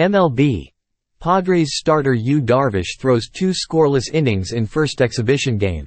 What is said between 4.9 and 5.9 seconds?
exhibition game.